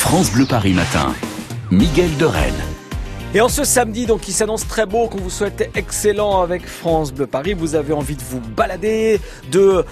France 0.00 0.32
Bleu 0.32 0.46
Paris 0.46 0.72
Matin. 0.72 1.14
Miguel 1.70 2.16
de 2.16 2.24
Rennes. 2.24 2.64
Et 3.34 3.42
en 3.42 3.50
ce 3.50 3.64
samedi, 3.64 4.06
donc, 4.06 4.22
qui 4.22 4.32
s'annonce 4.32 4.66
très 4.66 4.86
beau, 4.86 5.08
qu'on 5.08 5.18
vous 5.18 5.30
souhaite 5.30 5.70
excellent 5.76 6.40
avec 6.40 6.66
France 6.66 7.12
Bleu 7.12 7.26
Paris, 7.26 7.52
vous 7.52 7.74
avez 7.74 7.92
envie 7.92 8.16
de 8.16 8.22
vous 8.22 8.40
balader, 8.40 9.20
de, 9.52 9.84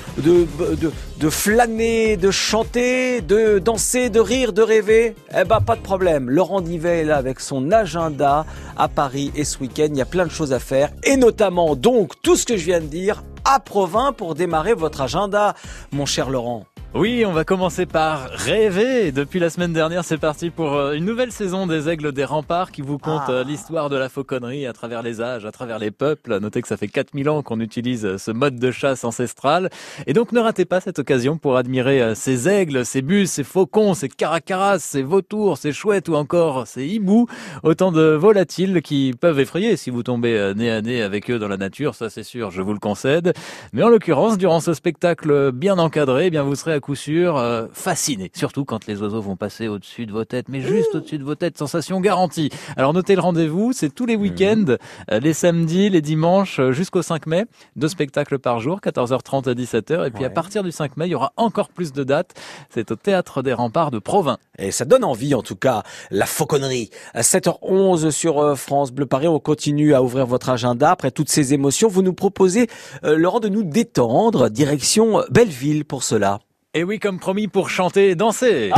flâner, 1.29 2.17
de 2.17 2.31
chanter, 2.31 3.21
de 3.21 3.59
danser, 3.59 4.09
de 4.09 4.19
rire, 4.19 4.55
de 4.55 4.63
rêver, 4.63 5.15
eh 5.39 5.45
ben, 5.45 5.61
pas 5.61 5.77
de 5.77 5.83
problème. 5.83 6.31
Laurent 6.31 6.63
Divet 6.63 7.01
est 7.01 7.05
là 7.05 7.19
avec 7.19 7.39
son 7.39 7.71
agenda 7.71 8.47
à 8.79 8.89
Paris 8.89 9.31
et 9.37 9.45
ce 9.45 9.59
week-end, 9.59 9.89
il 9.91 9.99
y 9.99 10.03
a 10.03 10.07
plein 10.07 10.25
de 10.25 10.33
choses 10.33 10.55
à 10.55 10.59
faire 10.59 10.91
et 11.05 11.17
notamment, 11.17 11.77
donc, 11.77 12.15
tout 12.23 12.35
ce 12.35 12.47
que 12.47 12.57
je 12.57 12.65
viens 12.65 12.81
de 12.81 12.87
dire 12.87 13.23
à 13.45 13.61
Provins 13.61 14.13
pour 14.13 14.35
démarrer 14.35 14.73
votre 14.73 15.03
agenda, 15.03 15.55
mon 15.93 16.07
cher 16.07 16.31
Laurent. 16.31 16.65
Oui, 16.95 17.25
on 17.27 17.33
va 17.33 17.45
commencer 17.45 17.85
par 17.85 18.31
rêver. 18.31 19.13
Depuis 19.13 19.39
la 19.39 19.51
semaine 19.51 19.75
dernière, 19.75 20.05
c'est 20.05 20.17
parti 20.17 20.49
pour 20.49 20.73
euh, 20.73 20.95
une 20.95 21.05
nouvelle 21.05 21.31
saison 21.31 21.67
des 21.67 21.87
Aigles 21.91 22.13
des 22.13 22.25
Remparts 22.25 22.73
qui 22.73 22.81
vous 22.81 22.97
conte 22.97 23.25
Ah. 23.29 23.31
euh, 23.31 23.45
l'histoire 23.45 23.91
de 23.91 23.97
la 23.97 24.09
fauconnerie 24.09 24.67
à 24.67 24.73
travers 24.73 25.03
les 25.03 25.21
âges, 25.21 25.45
à 25.45 25.53
travers 25.53 25.79
les 25.79 25.91
peuples. 25.91 26.41
Notez 26.41 26.63
que 26.63 26.67
ça 26.67 26.79
fait 26.79 26.89
4000 26.89 27.29
ans 27.29 27.43
qu'on 27.43 27.61
utilise 27.61 28.07
euh, 28.07 28.17
ce 28.17 28.31
mode 28.31 28.57
de 28.59 28.71
chasse 28.71 29.05
ancestral. 29.05 29.69
Et 30.07 30.15
donc 30.15 30.33
ne 30.33 30.41
ratez 30.41 30.65
pas 30.65 30.81
cette 30.81 30.99
occasion 30.99 31.37
pour 31.37 31.59
admirer 31.59 32.15
ces 32.15 32.49
aigles, 32.49 32.87
ces 32.87 33.03
bus, 33.03 33.31
ces 33.31 33.45
faucons, 33.45 33.93
ces 33.93 34.09
caracaras, 34.09 34.79
ces 34.79 35.03
vautours, 35.03 35.59
ces 35.59 35.73
chouettes 35.73 36.09
ou 36.09 36.15
encore 36.15 36.67
ces 36.67 36.87
hiboux. 36.87 37.27
Autant 37.65 37.93
de 37.93 38.15
volatiles 38.15 38.81
qui 38.81 39.13
peuvent 39.21 39.39
effrayer 39.39 39.77
si 39.77 39.91
vous 39.91 40.03
tombez 40.03 40.55
nez 40.57 40.71
à 40.71 40.81
nez 40.81 41.03
avec 41.03 41.31
eux 41.31 41.39
dans 41.39 41.49
la 41.49 41.59
nature, 41.59 41.95
ça 41.95 42.09
c'est 42.09 42.23
sûr, 42.23 42.51
je 42.51 42.63
vous 42.63 42.73
le 42.73 42.79
concède. 42.79 43.35
Mais 43.75 43.83
en 43.83 43.91
l'occurrence, 43.91 44.39
durant 44.39 44.61
ce 44.61 44.73
spectacle 44.73 45.53
bien 45.53 45.79
encadré, 45.79 46.27
eh 46.27 46.31
bien 46.31 46.43
vous 46.43 46.55
serez 46.55 46.78
à 46.79 46.81
coup 46.81 46.95
sûr 46.95 47.37
euh, 47.37 47.67
fasciné, 47.73 48.31
surtout 48.35 48.65
quand 48.65 48.87
les 48.87 49.03
oiseaux 49.03 49.21
vont 49.21 49.35
passer 49.37 49.67
au-dessus 49.67 50.07
de 50.07 50.13
vos 50.13 50.25
têtes, 50.25 50.47
mais 50.49 50.61
juste 50.61 50.95
au-dessus 50.95 51.19
de 51.19 51.25
vos 51.25 51.35
têtes, 51.35 51.59
sensation 51.59 52.01
garantie. 52.01 52.51
Alors 52.77 52.93
notez 52.95 53.17
le 53.17 53.21
rendez-vous, 53.21 53.73
c'est 53.73 53.93
tous 53.93 54.07
les 54.07 54.15
week-ends, 54.17 54.77
euh, 55.11 55.19
les 55.21 55.33
samedis, 55.33 55.91
les 55.91 56.01
dimanches 56.01 56.61
euh, 56.61 56.71
jusqu'au 56.73 57.03
5 57.03 57.27
mai, 57.27 57.47
deux 57.77 57.89
spectacles 57.89 58.39
par 58.39 58.61
jour, 58.61 58.79
14h30 58.81 59.49
à 59.51 59.55
17h, 59.55 60.07
et 60.07 60.11
puis 60.13 60.25
à 60.25 60.29
Ouais. 60.29 60.33
partir 60.33 60.63
du 60.63 60.71
5 60.71 60.97
mai, 60.97 61.07
il 61.09 61.11
y 61.11 61.15
aura 61.17 61.33
encore 61.37 61.69
plus 61.71 61.93
de 61.93 62.05
dates. 62.05 62.35
C'est 62.71 62.91
au 62.93 62.97
Théâtre 62.97 63.43
des 63.43 63.53
Remparts 63.53 63.91
de 63.91 63.99
Provins. 63.99 64.39
Et 64.59 64.71
ça 64.71 64.85
donne 64.85 65.03
envie, 65.05 65.35
en 65.35 65.43
tout 65.43 65.57
cas, 65.57 65.83
la 66.13 66.27
fauconnerie. 66.27 66.91
À 67.15 67.23
7h11 67.23 68.11
sur 68.11 68.39
euh, 68.39 68.55
France 68.55 68.93
Bleu 68.93 69.07
Paris, 69.07 69.27
on 69.29 69.41
continue 69.41 69.95
à 69.95 70.03
ouvrir 70.03 70.27
votre 70.27 70.49
agenda. 70.49 70.91
Après 70.93 71.11
toutes 71.11 71.29
ces 71.29 71.55
émotions, 71.55 71.89
vous 71.89 72.03
nous 72.03 72.13
proposez, 72.15 72.69
euh, 73.05 73.17
Laurent, 73.17 73.41
de 73.41 73.49
nous 73.49 73.65
détendre. 73.65 74.49
Direction 74.49 75.23
Belleville 75.31 75.85
pour 75.85 76.03
cela. 76.05 76.39
Et 76.79 76.85
oui, 76.85 77.01
comme 77.01 77.19
promis, 77.19 77.49
pour 77.49 77.71
chanter 77.71 78.11
et 78.11 78.15
danser. 78.15 78.71
et 78.71 78.73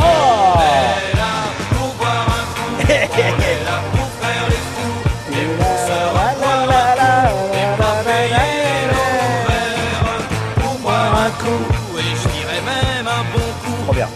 je 12.15 12.27
dirais 12.27 12.61
même 12.65 13.05
un 13.05 13.23
bon 13.31 13.47
coup. 13.63 13.83
Trop 13.85 13.93
bien. 13.93 14.09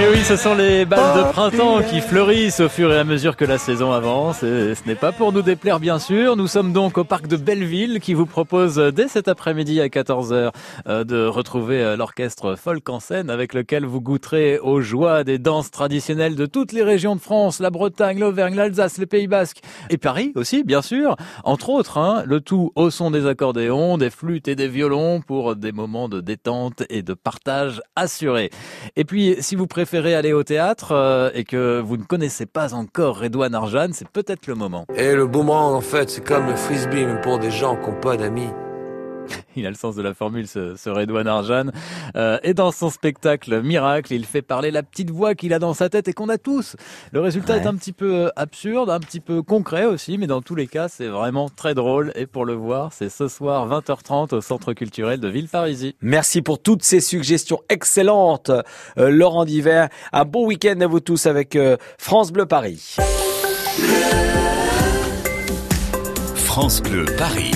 Et 0.00 0.08
oui, 0.08 0.24
ce 0.24 0.36
sont 0.36 0.54
les 0.54 0.86
balles 0.86 1.26
de 1.26 1.30
printemps 1.30 1.82
qui 1.82 2.00
fleurissent 2.00 2.60
au 2.60 2.70
fur 2.70 2.90
et 2.90 2.98
à 2.98 3.04
mesure 3.04 3.36
que 3.36 3.44
la 3.44 3.58
saison 3.58 3.92
avance. 3.92 4.42
Et 4.42 4.74
ce 4.74 4.86
n'est 4.86 4.94
pas 4.94 5.12
pour 5.12 5.30
nous 5.30 5.42
déplaire, 5.42 5.78
bien 5.78 5.98
sûr. 5.98 6.36
Nous 6.36 6.46
sommes 6.46 6.72
donc 6.72 6.96
au 6.96 7.04
parc 7.04 7.26
de 7.26 7.36
Belleville 7.36 8.00
qui 8.00 8.14
vous 8.14 8.24
propose 8.24 8.78
euh, 8.78 8.92
dès 8.92 9.08
cet 9.08 9.28
après-midi 9.28 9.78
à 9.78 9.88
14h 9.88 10.52
euh, 10.88 11.04
de 11.04 11.26
retrouver 11.26 11.82
euh, 11.82 11.96
l'orchestre 11.98 12.56
Folk 12.56 12.88
en 12.88 12.98
scène 12.98 13.28
avec 13.28 13.52
lequel 13.52 13.84
vous 13.84 14.00
goûterez 14.00 14.58
aux 14.58 14.80
joies 14.80 15.22
des 15.22 15.38
danses 15.38 15.70
traditionnelles 15.70 16.34
de 16.34 16.46
toutes 16.46 16.72
les 16.72 16.82
régions 16.82 17.14
de 17.14 17.20
France, 17.20 17.60
la 17.60 17.68
Bretagne, 17.68 18.20
l'Auvergne, 18.20 18.54
l'Alsace, 18.54 18.96
les 18.96 19.06
Pays 19.06 19.26
Basques 19.26 19.60
et 19.90 19.98
Paris 19.98 20.32
aussi, 20.34 20.64
bien 20.64 20.80
sûr. 20.80 21.16
Entre 21.44 21.68
autres, 21.68 21.98
hein, 21.98 22.22
le 22.24 22.40
tout 22.40 22.72
au 22.74 22.88
son 22.88 23.10
des 23.10 23.26
accordéons, 23.26 23.98
des 23.98 24.08
flûtes 24.08 24.48
et 24.48 24.54
des 24.54 24.68
violons 24.68 25.20
pour 25.20 25.56
des 25.56 25.72
moments 25.72 26.08
de 26.08 26.22
détente 26.22 26.84
et 26.88 27.02
de 27.02 27.12
partage 27.12 27.82
assurés. 27.96 28.48
Et 28.96 29.04
puis, 29.04 29.36
si 29.40 29.56
vous 29.56 29.66
préférez 29.66 29.89
aller 29.98 30.32
au 30.32 30.42
théâtre 30.42 30.92
euh, 30.92 31.30
et 31.34 31.44
que 31.44 31.80
vous 31.80 31.96
ne 31.96 32.02
connaissez 32.02 32.46
pas 32.46 32.74
encore 32.74 33.20
Redouane 33.20 33.54
Arjan, 33.54 33.88
c'est 33.92 34.08
peut-être 34.08 34.46
le 34.46 34.54
moment. 34.54 34.86
Et 34.94 35.14
le 35.14 35.26
boomerang, 35.26 35.74
en 35.74 35.80
fait, 35.80 36.10
c'est 36.10 36.24
comme 36.24 36.46
le 36.46 36.56
frisbee, 36.56 37.06
pour 37.22 37.38
des 37.38 37.50
gens 37.50 37.76
qui 37.76 37.90
n'ont 37.90 38.00
pas 38.00 38.16
d'amis. 38.16 38.50
Il 39.56 39.66
a 39.66 39.70
le 39.70 39.74
sens 39.76 39.96
de 39.96 40.02
la 40.02 40.14
formule, 40.14 40.46
ce, 40.46 40.76
ce 40.76 40.90
Redouane 40.90 41.26
Arjan. 41.26 41.66
Euh, 42.16 42.38
et 42.42 42.54
dans 42.54 42.70
son 42.72 42.90
spectacle 42.90 43.60
Miracle, 43.62 44.12
il 44.14 44.24
fait 44.24 44.42
parler 44.42 44.70
la 44.70 44.82
petite 44.82 45.10
voix 45.10 45.34
qu'il 45.34 45.52
a 45.52 45.58
dans 45.58 45.74
sa 45.74 45.88
tête 45.88 46.08
et 46.08 46.12
qu'on 46.12 46.28
a 46.28 46.38
tous. 46.38 46.76
Le 47.12 47.20
résultat 47.20 47.54
Ouais. 47.56 47.62
est 47.62 47.66
un 47.66 47.74
petit 47.74 47.92
peu 47.92 48.14
euh, 48.14 48.28
absurde, 48.36 48.90
un 48.90 49.00
petit 49.00 49.20
peu 49.20 49.42
concret 49.42 49.84
aussi, 49.86 50.18
mais 50.18 50.26
dans 50.26 50.40
tous 50.42 50.54
les 50.54 50.66
cas, 50.66 50.88
c'est 50.88 51.08
vraiment 51.08 51.48
très 51.48 51.74
drôle. 51.74 52.12
Et 52.14 52.26
pour 52.26 52.44
le 52.44 52.54
voir, 52.54 52.92
c'est 52.92 53.08
ce 53.08 53.26
soir 53.28 53.68
20h30 53.68 54.34
au 54.34 54.40
Centre 54.40 54.72
culturel 54.72 55.18
de 55.20 55.28
Villeparisis. 55.28 55.92
Merci 56.00 56.42
pour 56.42 56.60
toutes 56.62 56.82
ces 56.82 57.00
suggestions 57.00 57.60
excellentes, 57.68 58.50
euh, 58.98 59.10
Laurent 59.10 59.44
Diver. 59.44 59.86
Un 60.12 60.24
bon 60.24 60.46
week-end 60.46 60.80
à 60.80 60.86
vous 60.86 61.00
tous 61.00 61.26
avec 61.26 61.56
euh, 61.56 61.76
France 61.98 62.30
Bleu 62.32 62.46
Paris. 62.46 62.96
France 66.34 66.82
Bleu 66.82 67.04
Paris. 67.16 67.50